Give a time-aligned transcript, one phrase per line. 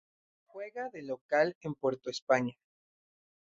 [0.47, 2.55] Juega de local en Puerto España.